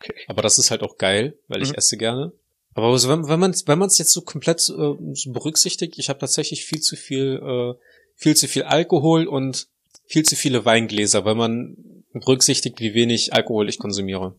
[0.00, 0.14] Okay.
[0.28, 1.74] Aber das ist halt auch geil, weil ich Mhm.
[1.76, 2.32] esse gerne.
[2.74, 6.18] Aber so, wenn, wenn man wenn es jetzt so komplett äh, so berücksichtigt, ich habe
[6.20, 7.74] tatsächlich viel zu viel äh,
[8.14, 9.66] viel zu viel Alkohol und
[10.06, 11.76] viel zu viele Weingläser, weil man
[12.12, 14.34] berücksichtigt, wie wenig Alkohol ich konsumiere.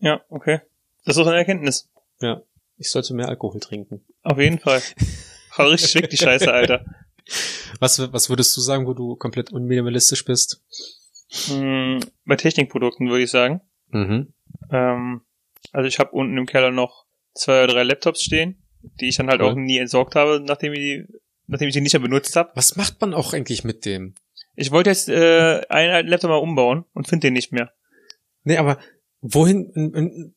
[0.00, 0.60] Ja, okay.
[1.04, 1.88] Das ist doch eine Erkenntnis.
[2.20, 2.42] Ja,
[2.76, 4.04] ich sollte mehr Alkohol trinken.
[4.22, 4.82] Auf jeden Fall.
[5.56, 6.84] Hau richtig weg, die Scheiße, Alter.
[7.80, 10.62] Was was würdest du sagen, wo du komplett unminimalistisch bist?
[11.30, 13.60] Hm, bei Technikprodukten würde ich sagen.
[13.90, 14.32] Mhm.
[14.70, 15.20] Ähm,
[15.72, 18.62] also ich habe unten im Keller noch zwei oder drei Laptops stehen,
[19.00, 19.48] die ich dann halt Cool.
[19.50, 21.06] auch nie entsorgt habe, nachdem ich die,
[21.46, 22.50] nachdem ich die nicht mehr benutzt habe.
[22.54, 24.14] Was macht man auch eigentlich mit dem?
[24.56, 27.72] Ich wollte jetzt äh, einen alten Laptop mal umbauen und finde den nicht mehr.
[28.44, 28.78] Nee, aber
[29.20, 30.34] wohin, in, in,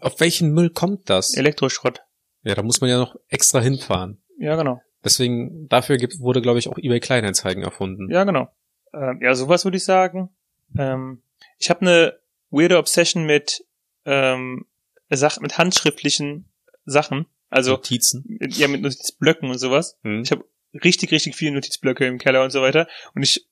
[0.00, 1.34] auf welchen Müll kommt das?
[1.34, 2.02] Elektroschrott.
[2.42, 4.22] Ja, da muss man ja noch extra hinfahren.
[4.38, 4.80] Ja, genau.
[5.04, 8.10] Deswegen, dafür gibt, wurde, glaube ich, auch eBay Kleinanzeigen erfunden.
[8.10, 8.48] Ja, genau.
[8.96, 10.30] Ähm, ja, sowas würde ich sagen.
[10.78, 11.22] Ähm,
[11.58, 12.18] ich habe eine
[12.50, 13.64] weirde Obsession mit
[14.04, 14.66] ähm,
[15.10, 16.48] Sach mit handschriftlichen
[16.84, 17.26] Sachen.
[17.48, 18.38] Also Notizen.
[18.40, 19.98] ja mit Notizblöcken und sowas.
[20.02, 20.22] Hm.
[20.22, 20.44] Ich habe
[20.82, 22.88] richtig, richtig viele Notizblöcke im Keller und so weiter.
[23.14, 23.46] Und ich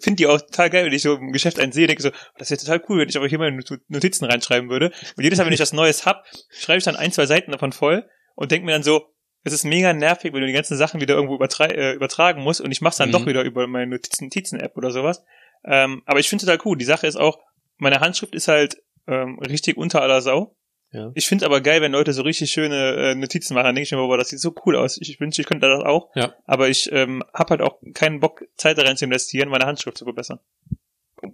[0.00, 2.50] finde die auch total geil, wenn ich so im Geschäft einen sehe, denke so, das
[2.50, 4.92] wäre total cool, wenn ich aber hier meine Not- Notizen reinschreiben würde.
[5.16, 7.72] Und jedes Mal, wenn ich was Neues hab, schreibe ich dann ein, zwei Seiten davon
[7.72, 9.14] voll und denke mir dann so,
[9.46, 12.60] es ist mega nervig, wenn du die ganzen Sachen wieder irgendwo übertra äh, übertragen musst
[12.60, 13.12] und ich mach's dann Mhm.
[13.12, 15.22] doch wieder über meine Notizen- Notizen-App oder sowas.
[15.64, 16.76] Ähm, aber ich finde total cool.
[16.76, 17.38] Die Sache ist auch,
[17.78, 18.76] meine Handschrift ist halt
[19.08, 20.56] ähm, richtig unter aller Sau.
[20.92, 21.10] Ja.
[21.14, 23.64] Ich finde aber geil, wenn Leute so richtig schöne äh, Notizen machen.
[23.66, 24.98] Dann denke ich mir, boah, das sieht so cool aus.
[25.00, 26.10] Ich wünsche, ich könnte das auch.
[26.14, 26.34] Ja.
[26.44, 29.98] Aber ich ähm, habe halt auch keinen Bock, Zeit da rein zu investieren, meine Handschrift
[29.98, 30.38] zu verbessern.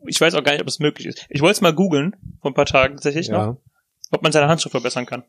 [0.06, 1.26] Ich weiß auch gar nicht, ob es möglich ist.
[1.28, 3.56] Ich wollte es mal googeln, vor ein paar Tagen tatsächlich noch, Ja,
[4.10, 5.24] ob man seine Handschrift verbessern kann.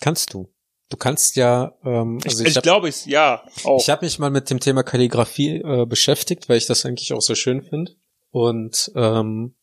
[0.00, 0.52] kannst du.
[0.88, 3.80] Du kannst ja, ähm, also ich ich, ich glaube es, ja, auch.
[3.80, 7.20] Ich habe mich mal mit dem Thema Kalligrafie äh, beschäftigt, weil ich das eigentlich auch
[7.20, 7.92] so schön finde.
[8.30, 9.54] Und ähm,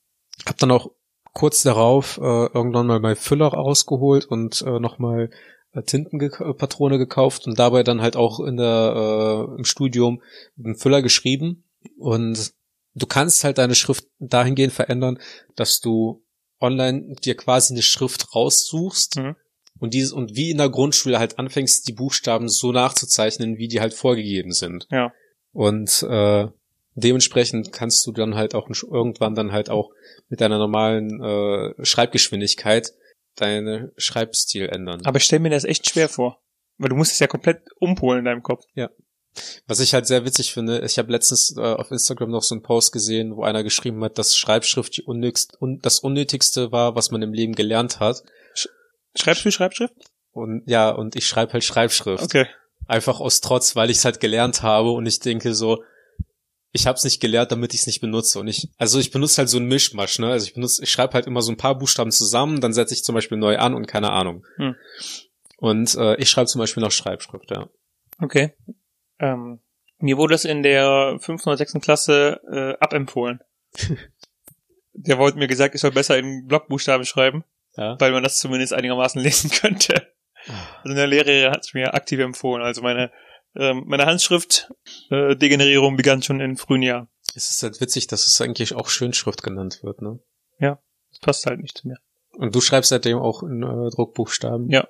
[0.46, 0.92] habe dann auch
[1.34, 5.32] kurz darauf äh, irgendwann mal mein Füller rausgeholt und äh, nochmal
[5.74, 10.22] äh, Tintenpatrone gekauft und dabei dann halt auch in der äh, im Studium
[10.56, 11.64] mit dem Füller geschrieben.
[11.98, 12.54] Und
[12.94, 15.20] du kannst halt deine Schrift dahingehend verändern,
[15.56, 16.24] dass du
[16.60, 19.36] online dir quasi eine Schrift raussuchst Mhm.
[19.80, 23.82] Und dieses und wie in der Grundschule halt anfängst, die Buchstaben so nachzuzeichnen, wie die
[23.82, 24.88] halt vorgegeben sind.
[24.92, 25.14] Ja.
[25.52, 26.48] Und äh,
[26.96, 29.92] dementsprechend kannst du dann halt auch irgendwann dann halt auch
[30.30, 32.94] mit deiner normalen äh, Schreibgeschwindigkeit
[33.36, 35.02] deine Schreibstil ändern.
[35.04, 36.42] Aber ich stelle mir das echt schwer vor.
[36.78, 38.64] Weil du musst es ja komplett umpolen in deinem Kopf.
[39.68, 42.64] Was ich halt sehr witzig finde, ich habe letztens äh, auf Instagram noch so einen
[42.64, 47.12] Post gesehen, wo einer geschrieben hat, dass Schreibschrift die unnötigst, un, das Unnötigste war, was
[47.12, 48.24] man im Leben gelernt hat.
[49.16, 49.94] Schreibst du Schreibschrift?
[50.32, 52.24] Und ja, und ich schreibe halt Schreibschrift.
[52.24, 52.48] Okay.
[52.88, 55.84] Einfach aus Trotz, weil ich es halt gelernt habe und ich denke so,
[56.72, 58.40] ich habe es nicht gelernt, damit ich es nicht benutze.
[58.40, 60.28] Und ich, also ich benutze halt so einen Mischmasch, ne?
[60.28, 63.04] Also ich benutze, ich schreibe halt immer so ein paar Buchstaben zusammen, dann setze ich
[63.04, 64.46] zum Beispiel neu an und keine Ahnung.
[64.58, 64.76] Hm.
[65.58, 67.70] Und äh, ich schreibe zum Beispiel noch Schreibschrift, ja.
[68.22, 68.54] Okay.
[69.20, 69.62] Ähm,
[70.00, 71.48] mir wurde das in der 5.
[71.48, 71.76] oder 6.
[71.82, 73.40] Klasse äh, abempfohlen.
[74.98, 77.44] Der wollte mir gesagt, ich soll besser in Blockbuchstaben schreiben,
[77.78, 78.00] Ja.
[78.00, 80.14] weil man das zumindest einigermaßen lesen könnte.
[80.84, 82.64] Also eine Lehrerin hat es mir aktiv empfohlen.
[82.64, 83.12] Also meine
[83.56, 84.72] ähm, meine Handschrift
[85.10, 85.36] äh,
[85.96, 87.08] begann schon in frühen Jahren.
[87.36, 90.20] Es ist halt witzig, dass es eigentlich auch Schönschrift genannt wird, ne?
[91.12, 91.98] Das passt halt nicht zu mir.
[92.34, 94.70] Und du schreibst seitdem auch in äh, Druckbuchstaben.
[94.70, 94.88] Ja.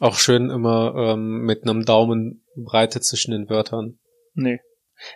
[0.00, 3.98] Auch schön immer ähm, mit einem Daumen Breite zwischen den Wörtern.
[4.34, 4.60] Nee.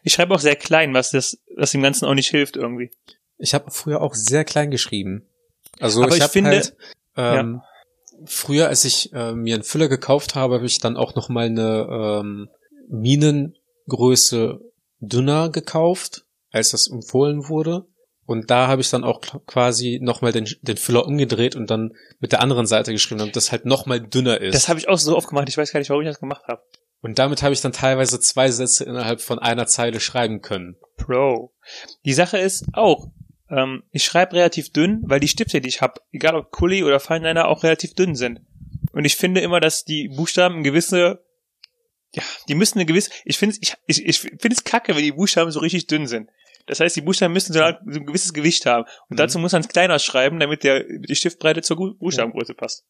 [0.02, 2.90] Ich schreibe auch sehr klein, was das, was dem Ganzen auch nicht hilft irgendwie.
[3.36, 5.28] Ich habe früher auch sehr klein geschrieben.
[5.80, 6.76] Also Aber ich, ich finde- halt,
[7.16, 7.60] ähm,
[8.26, 11.46] früher, als ich äh, mir einen Füller gekauft habe, habe ich dann auch noch mal
[11.46, 11.86] eine
[12.22, 12.48] ähm,
[12.88, 14.60] Minengröße
[15.00, 17.86] dünner gekauft, als das empfohlen wurde.
[18.26, 21.92] Und da habe ich dann auch quasi noch mal den, den Füller umgedreht und dann
[22.20, 24.54] mit der anderen Seite geschrieben, damit das halt noch mal dünner ist.
[24.54, 25.48] Das habe ich auch so oft gemacht.
[25.50, 26.62] Ich weiß gar nicht, warum ich das gemacht habe.
[27.02, 30.76] und damit habe ich dann teilweise zwei Sätze innerhalb von einer Zeile schreiben können.
[30.96, 31.52] Pro.
[32.06, 33.08] Die Sache ist auch,
[33.56, 37.00] ähm, ich schreibe relativ dünn, weil die Stifte, die ich habe, egal ob Kuli oder
[37.00, 38.40] Feinliner, auch relativ dünn sind.
[38.92, 41.24] Und ich finde immer, dass die Buchstaben gewisse,
[42.12, 45.12] ja, die müssen eine gewisse, ich finde ich, ich, ich finde es kacke, wenn die
[45.12, 46.30] Buchstaben so richtig dünn sind.
[46.66, 48.84] Das heißt, die Buchstaben müssen so ein, so ein gewisses Gewicht haben.
[49.08, 49.16] Und Mhm.
[49.16, 52.84] dazu muss man es kleiner schreiben, damit der, die Stiftbreite zur Buchstabengröße passt.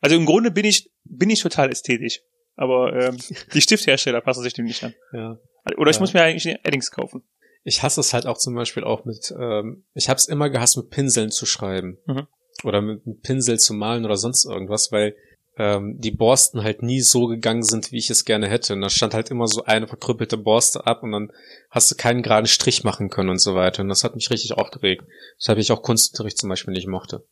[0.00, 2.20] Also im Grunde bin ich, bin ich total ästhetisch.
[2.56, 3.18] Aber ähm,
[3.52, 4.94] die Stifthersteller passen sich dem nicht an.
[5.12, 5.38] Ja.
[5.76, 6.00] Oder ich Ja.
[6.00, 7.22] muss mir eigentlich Eddings kaufen.
[7.64, 10.76] Ich hasse es halt auch zum Beispiel auch mit, ähm, ich habe es immer gehasst,
[10.76, 11.98] mit Pinseln zu schreiben.
[12.06, 12.26] Mhm.
[12.64, 15.16] Oder mit einem Pinsel zu malen oder sonst irgendwas, weil
[15.58, 18.74] ähm, die Borsten halt nie so gegangen sind, wie ich es gerne hätte.
[18.74, 21.32] Und da stand halt immer so eine verkrüppelte Borste ab und dann
[21.70, 23.82] hast du keinen geraden Strich machen können und so weiter.
[23.82, 25.04] Und das hat mich richtig aufgeregt.
[25.38, 27.26] Deshalb ich auch Kunstunterricht zum Beispiel nicht mochte.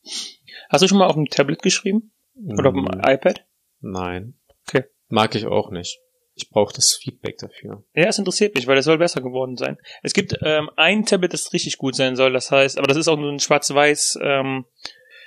[0.68, 2.12] Hast du schon mal auf dem Tablet geschrieben?
[2.46, 3.44] Oder auf dem Mm, iPad?
[3.80, 4.34] Nein.
[4.68, 4.84] Okay.
[5.08, 6.00] Mag ich auch nicht.
[6.42, 7.84] Ich brauche das Feedback dafür.
[7.94, 9.76] Ja, es interessiert mich, weil es soll besser geworden sein.
[10.02, 13.08] Es gibt ähm, ein Tablet, das richtig gut sein soll, das heißt, aber das ist
[13.08, 14.64] auch nur ein schwarz-weiß, ähm,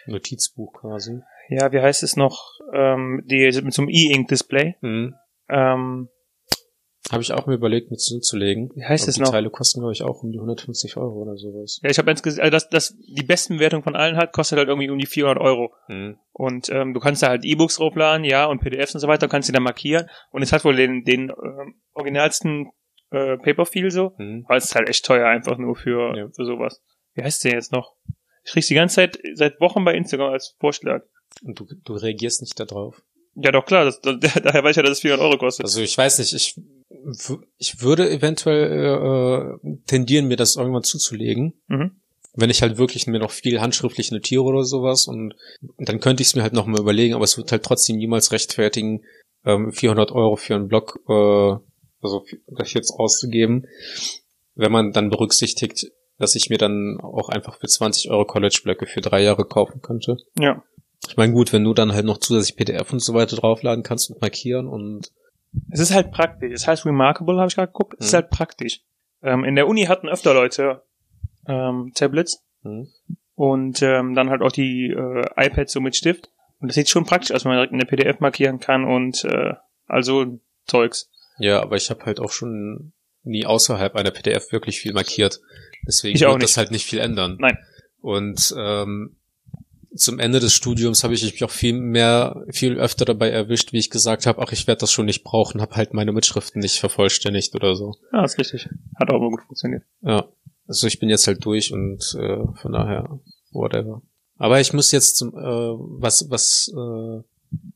[0.07, 1.21] Notizbuch quasi.
[1.49, 4.75] ja, wie heißt es noch, ähm, die mit so einem E-Ink-Display.
[4.81, 5.15] Mhm.
[5.49, 6.09] Ähm,
[7.11, 8.71] Habe ich auch mir überlegt, mit zuzulegen.
[8.75, 9.31] Wie heißt es die noch?
[9.31, 11.79] Teile kosten, glaube ich, auch um die 150 Euro oder sowas.
[11.83, 14.57] ja, ich habe eins gesehen, also das, das die besten Bewertungen von allen hat, kostet
[14.57, 15.73] halt irgendwie um die 400 Euro.
[15.89, 16.17] Mhm.
[16.31, 19.49] Und ähm, du kannst da halt E-Books draufladen, ja, und PDFs und so weiter, kannst
[19.49, 20.07] die dann markieren.
[20.31, 22.71] Und es hat wohl den, den ähm, originalsten
[23.11, 24.45] äh, Paper-Feel so, Mhm.
[24.47, 26.27] weil es ist halt echt teuer einfach nur für, Ja.
[26.33, 26.81] für sowas.
[27.15, 27.95] Wie heißt der jetzt noch?
[28.45, 31.03] Ich krieg's die ganze Zeit, seit Wochen bei Instagram als Vorschlag.
[31.43, 33.01] Und du, du reagierst nicht darauf.
[33.35, 35.65] Ja, doch klar, das, das, daher weiß ich ja, dass es 400 Euro kostet.
[35.65, 36.55] Also ich weiß nicht, ich,
[37.57, 41.53] ich würde eventuell äh, tendieren, mir das irgendwann zuzulegen.
[41.67, 41.91] Mhm.
[42.35, 45.35] Wenn ich halt wirklich mir noch viel handschriftlich notiere oder sowas und,
[45.77, 48.31] und dann könnte ich es mir halt nochmal überlegen, aber es wird halt trotzdem niemals
[48.31, 49.03] rechtfertigen,
[49.45, 51.55] ähm, 400 Euro für einen Blog, äh,
[52.01, 53.67] also das jetzt auszugeben,
[54.55, 59.01] wenn man dann berücksichtigt, dass ich mir dann auch einfach für 20 Euro College-Blöcke für
[59.01, 60.17] drei Jahre kaufen könnte.
[60.39, 60.63] Ja.
[61.07, 64.09] Ich meine, gut, wenn du dann halt noch zusätzlich PDF und so weiter draufladen kannst
[64.09, 65.11] und markieren und
[65.71, 66.51] Es ist halt praktisch.
[66.53, 67.95] Es heißt Remarkable, habe ich gerade geguckt.
[67.99, 68.15] Es ist Mhm.
[68.17, 68.81] halt praktisch.
[69.21, 70.83] Ähm, in der Uni hatten öfter Leute
[71.47, 72.87] ähm, Tablets hm,
[73.35, 76.29] und ähm, dann halt auch die äh, iPads so mit Stift.
[76.59, 79.23] Und das sieht schon praktisch aus, wenn man direkt in der PDF markieren kann und
[79.25, 79.53] äh,
[79.87, 81.09] also Zeugs.
[81.39, 85.39] ja, aber ich habe halt auch schon nie außerhalb einer PDF wirklich viel markiert.
[85.85, 87.37] Deswegen Ich wird das halt nicht viel ändern.
[87.39, 87.57] Nein.
[88.01, 89.15] Und ähm,
[89.95, 93.79] zum Ende des Studiums habe ich mich auch viel mehr, viel öfter dabei erwischt, wie
[93.79, 96.79] ich gesagt habe, ach, ich werde das schon nicht brauchen, habe halt meine Mitschriften nicht
[96.79, 97.95] vervollständigt oder so.
[98.11, 98.67] Ja, ist richtig.
[98.99, 99.83] Hat auch immer gut funktioniert.
[100.01, 100.25] Ja.
[100.67, 103.19] Also ich bin jetzt halt durch und äh, von daher,
[103.51, 104.01] whatever.
[104.37, 107.21] Aber ich muss jetzt zum, äh, was, was äh,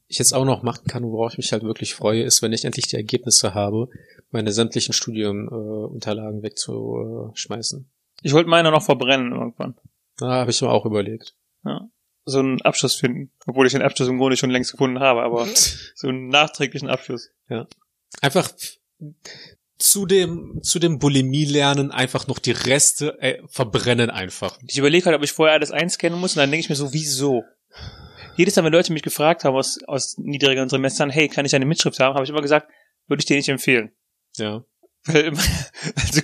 [0.07, 2.65] ich jetzt auch noch machen kann, worauf ich mich halt wirklich freue, ist, wenn ich
[2.65, 3.89] endlich die Ergebnisse habe,
[4.31, 7.89] meine sämtlichen Studienunterlagen äh, wegzuschmeißen.
[8.23, 9.75] Ich wollte meine noch verbrennen irgendwann.
[10.17, 11.35] Da habe ich mir auch überlegt.
[12.29, 13.31] So einen Abschluss finden.
[13.45, 15.47] Obwohl ich den Abschluss im Grunde schon längst gefunden habe, aber
[15.95, 17.29] so einen nachträglichen Abschluss.
[18.21, 18.51] Einfach
[19.77, 24.57] zu dem, zu dem Bulimie-Lernen einfach noch die Reste äh, verbrennen einfach.
[24.67, 26.93] Ich überlege halt, ob ich vorher alles einscannen muss und dann denke ich mir so,
[26.93, 27.43] wieso?
[28.35, 31.65] Jedes Mal, wenn Leute mich gefragt haben aus, aus niedrigeren Semestern, hey, kann ich eine
[31.65, 32.69] Mitschrift haben, habe ich immer gesagt,
[33.07, 33.91] würde ich dir nicht empfehlen.
[34.35, 34.63] Ja.
[35.95, 36.21] Also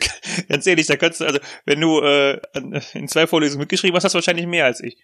[0.49, 2.41] ganz ehrlich, da kannst du, also wenn du äh,
[2.93, 4.97] in zwei Vorlesungen mitgeschrieben hast, hast du wahrscheinlich mehr als ich.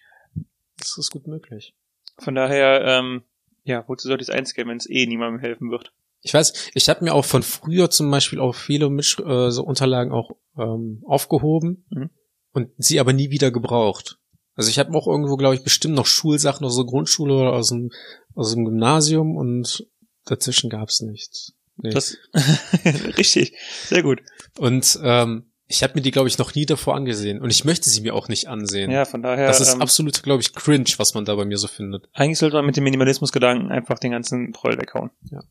[0.80, 1.74] Das ist gut möglich.
[2.18, 3.22] Von daher, ähm,
[3.64, 5.92] ja, wozu sollte ich es einscannen, wenn es eh niemandem helfen wird?
[6.22, 9.62] Ich weiß, ich habe mir auch von früher zum Beispiel auch viele Mitsch äh, so
[9.64, 12.10] Unterlagen auch ähm, aufgehoben Mhm.
[12.52, 14.18] und sie aber nie wieder gebraucht.
[14.54, 17.68] Also ich habe auch irgendwo, glaube ich, bestimmt noch Schulsachen aus der Grundschule oder aus
[17.70, 17.90] dem,
[18.34, 19.86] aus dem Gymnasium und
[20.26, 21.54] dazwischen gab's nichts.
[21.76, 21.90] Nee.
[21.90, 22.18] Das
[23.16, 23.54] richtig,
[23.86, 24.20] sehr gut.
[24.58, 27.88] und ähm, ich habe mir die, glaube ich, noch nie davor angesehen und ich möchte
[27.88, 28.90] sie mir auch nicht ansehen.
[28.90, 31.58] Ja, von daher, das ist ähm, absolut, glaube ich, cringe, was man da bei mir
[31.58, 32.08] so findet.
[32.12, 35.10] eigentlich sollte man mit dem Minimalismus-Gedanken einfach den ganzen Proll weghauen.
[35.30, 35.42] Ja.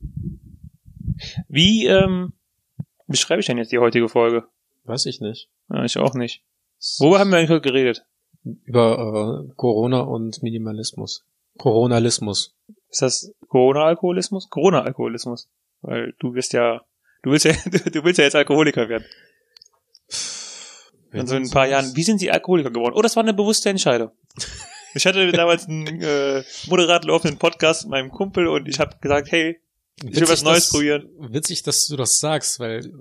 [1.47, 2.33] Wie ähm,
[3.07, 4.43] beschreibe ich denn jetzt die heutige Folge?
[4.83, 5.49] Weiß ich nicht.
[5.69, 6.43] Ja, ich auch nicht.
[6.97, 8.05] Worüber haben wir eigentlich heute geredet?
[8.65, 11.25] Über äh, Corona und Minimalismus.
[11.57, 12.57] Coronalismus.
[12.89, 14.49] Ist das Corona-Alkoholismus?
[14.49, 15.49] Corona-Alkoholismus.
[15.81, 16.81] Weil du bist ja,
[17.23, 17.53] du willst ja,
[17.93, 19.05] du willst ja jetzt Alkoholiker werden.
[21.11, 21.95] In so ein paar Jahren.
[21.95, 22.93] Wie sind sie Alkoholiker geworden?
[22.95, 24.11] Oh, das war eine bewusste Entscheidung.
[24.95, 29.31] Ich hatte damals einen äh, moderat laufenden Podcast mit meinem Kumpel und ich habe gesagt,
[29.31, 29.59] hey,
[30.03, 31.07] ich will was Neues dass, probieren.
[31.19, 32.91] Witzig, dass du das sagst, weil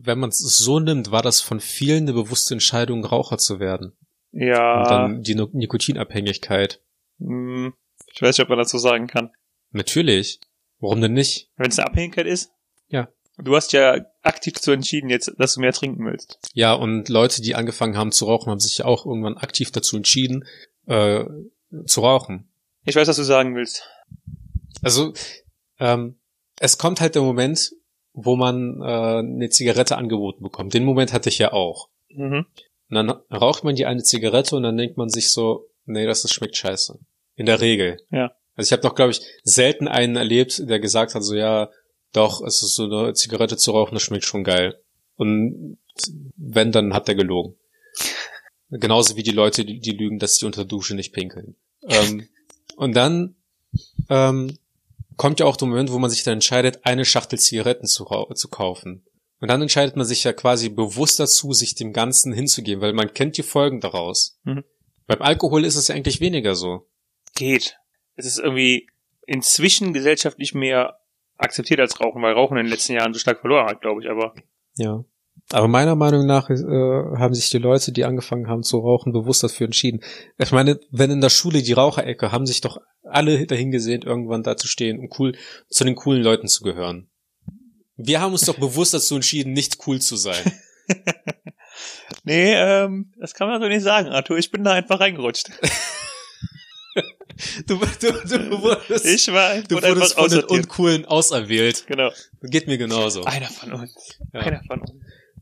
[0.00, 3.92] wenn man es so nimmt, war das von vielen eine bewusste Entscheidung, Raucher zu werden.
[4.32, 6.80] Und Ja, dann die No- Nikotinabhängigkeit.
[7.18, 7.72] mh,
[8.14, 9.30] ich weiß nicht, ob man das so sagen kann.
[9.70, 10.40] Natürlich.
[10.80, 11.50] Warum denn nicht?
[11.56, 12.52] Wenn es eine Abhängigkeit ist?
[13.38, 16.38] Du hast ja aktiv dazu entschieden, jetzt, dass du mehr trinken willst.
[16.52, 19.96] Ja, und Leute, die angefangen haben zu rauchen, haben sich ja auch irgendwann aktiv dazu
[19.96, 20.44] entschieden,
[20.86, 21.24] äh,
[21.86, 22.48] zu rauchen.
[22.84, 23.88] Ich weiß, was du sagen willst.
[24.82, 25.12] Also,
[25.80, 26.18] ähm,
[26.60, 27.72] es kommt halt der Moment,
[28.12, 30.74] wo man äh, eine Zigarette angeboten bekommt.
[30.74, 31.88] Den Moment hatte ich ja auch.
[32.10, 32.46] Mhm.
[32.90, 36.22] Und dann raucht man die eine Zigarette und dann denkt man sich so, nee, das,
[36.22, 36.98] das schmeckt scheiße.
[37.34, 37.98] In der Regel.
[38.10, 38.32] Ja.
[38.54, 41.70] Also ich habe noch, glaube ich, selten einen erlebt, der gesagt hat, so ja,
[42.14, 44.80] doch, es ist so eine Zigarette zu rauchen, das schmeckt schon geil.
[45.16, 45.78] Und
[46.36, 47.56] wenn, dann hat er gelogen.
[48.70, 51.56] Genauso wie die Leute, die, die lügen, dass sie unter Dusche nicht pinkeln.
[51.82, 52.28] ähm,
[52.76, 53.36] und dann
[54.08, 54.58] ähm,
[55.16, 58.48] kommt ja auch der Moment, wo man sich dann entscheidet, eine Schachtel Zigaretten zu, zu
[58.48, 59.04] kaufen.
[59.40, 63.12] Und dann entscheidet man sich ja quasi bewusst dazu, sich dem Ganzen hinzugeben, weil man
[63.12, 64.38] kennt die Folgen daraus.
[64.44, 64.64] Mhm.
[65.06, 66.88] Beim Alkohol ist es ja eigentlich weniger so.
[67.34, 67.76] Geht.
[68.16, 68.88] Es ist irgendwie
[69.26, 70.98] inzwischen gesellschaftlich mehr
[71.36, 74.10] akzeptiert als Rauchen, weil Rauchen in den letzten Jahren so stark verloren hat, glaube ich,
[74.10, 74.34] aber.
[74.76, 75.04] Ja.
[75.50, 79.42] Aber meiner Meinung nach äh, haben sich die Leute, die angefangen haben zu rauchen, bewusst
[79.42, 80.00] dafür entschieden.
[80.38, 84.42] Ich meine, wenn in der Schule die Raucherecke, haben sich doch alle dahin gesehnt, irgendwann
[84.42, 85.36] da zu stehen, um cool
[85.68, 87.10] zu den coolen Leuten zu gehören.
[87.96, 90.52] Wir haben uns doch bewusst dazu entschieden, nicht cool zu sein.
[92.24, 94.38] nee, ähm, das kann man so nicht sagen, Arthur.
[94.38, 95.50] Ich bin da einfach reingerutscht.
[97.66, 101.86] Du, du, du wurdest, ich war du wurdest von den Uncoolen auserwählt.
[101.86, 102.10] Genau.
[102.42, 103.24] Geht mir genauso.
[103.24, 104.18] Einer von uns.
[104.32, 104.40] Ja.
[104.40, 104.92] Einer von uns.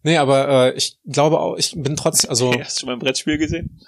[0.02, 2.52] Nee, aber äh, ich glaube auch, ich bin trotzdem, also.
[2.60, 3.80] Hast du schon mal ein Brettspiel gesehen?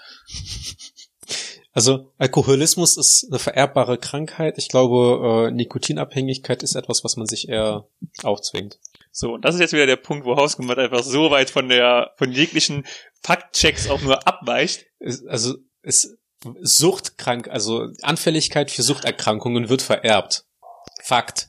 [1.72, 4.58] Also Alkoholismus ist eine vererbbare Krankheit.
[4.58, 7.88] Ich glaube, äh, Nikotinabhängigkeit ist etwas, was man sich eher
[8.22, 8.78] aufzwingt.
[9.10, 12.12] So, und das ist jetzt wieder der Punkt, wo Hausgemacht einfach so weit von der
[12.16, 12.86] von jeglichen
[13.22, 14.86] Faktchecks auch nur abweicht.
[15.26, 16.16] Also es
[16.60, 20.44] Suchtkrank, also Anfälligkeit für Suchterkrankungen wird vererbt.
[21.02, 21.48] Fakt.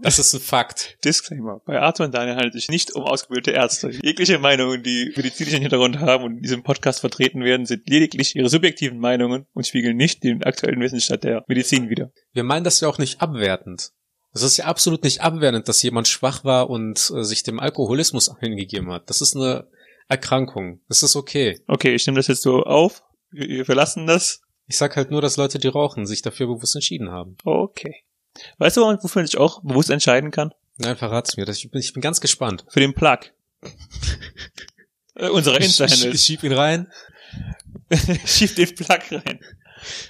[0.00, 0.98] Das ist ein Fakt.
[1.04, 1.60] Disclaimer.
[1.66, 3.90] Bei Arthur und Daniel handelt es sich nicht um ausgebildete Ärzte.
[3.90, 8.48] Jegliche Meinungen, die medizinischen Hintergrund haben und in diesem Podcast vertreten werden, sind lediglich ihre
[8.48, 12.12] subjektiven Meinungen und spiegeln nicht den aktuellen Wissensstand der Medizin wider.
[12.32, 13.90] Wir meinen das ja auch nicht abwertend.
[14.32, 18.32] Es ist ja absolut nicht abwertend, dass jemand schwach war und äh, sich dem Alkoholismus
[18.40, 19.08] hingegeben hat.
[19.08, 19.68] Das ist eine
[20.08, 20.80] Erkrankung.
[20.88, 21.60] Das ist okay.
[21.66, 23.02] Okay, ich nehme das jetzt so auf
[23.34, 24.40] wir verlassen das.
[24.66, 27.36] Ich sag halt nur, dass Leute, die rauchen, sich dafür bewusst entschieden haben.
[27.44, 28.04] Okay.
[28.58, 30.52] Weißt du, wofür man sich auch bewusst entscheiden kann?
[30.76, 31.48] Nein, verrat's mir.
[31.48, 32.64] Ich bin, ich bin ganz gespannt.
[32.68, 33.18] Für den Plug.
[35.14, 36.06] äh, unsere Insta-Handles.
[36.06, 36.90] Ich, ich, schieb ihn rein.
[38.26, 39.40] schieb den Plug rein.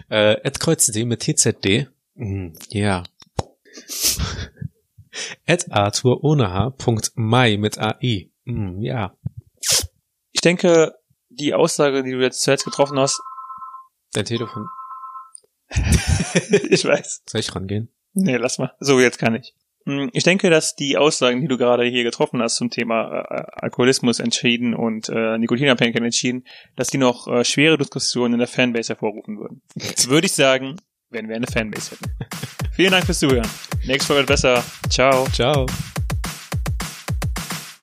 [0.08, 1.88] Äh, @kreuzdem mit TZD.
[2.14, 3.02] Mm, ja.
[5.46, 6.70] At Arthur ohne H.
[6.70, 8.30] Punkt Mai mit AI.
[8.44, 9.16] Mm, ja.
[10.32, 10.94] Ich denke,
[11.34, 13.20] die Aussage, die du jetzt zuerst getroffen hast.
[14.12, 14.68] Dein Telefon.
[16.70, 17.22] ich weiß.
[17.26, 17.88] Soll ich rangehen?
[18.12, 18.72] Nee, lass mal.
[18.78, 19.54] So, jetzt kann ich.
[19.86, 23.44] Hm, ich denke, dass die Aussagen, die du gerade hier getroffen hast zum Thema äh,
[23.54, 26.44] Alkoholismus entschieden und äh, Nikotinabhängigkeit entschieden,
[26.76, 29.62] dass die noch äh, schwere Diskussionen in der Fanbase hervorrufen würden.
[29.74, 30.76] Jetzt würde ich sagen,
[31.10, 32.10] wenn wir eine Fanbase hätten.
[32.72, 33.48] Vielen Dank fürs Zuhören.
[33.86, 34.64] Nächste Folge wird besser.
[34.88, 35.26] Ciao.
[35.32, 35.66] Ciao.